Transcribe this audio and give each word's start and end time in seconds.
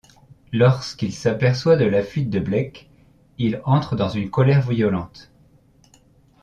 Lorsqu'il 0.51 1.13
s'aperçoit 1.13 1.75
de 1.75 1.85
la 1.85 2.01
fuite 2.01 2.31
de 2.31 2.39
Black, 2.39 2.89
il 3.37 3.61
entre 3.65 3.95
dans 3.95 4.09
une 4.09 4.31
colère 4.31 4.63
violente. 4.67 5.31